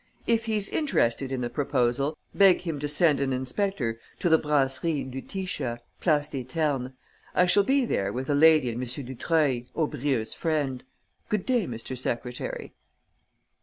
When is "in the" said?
1.31-1.49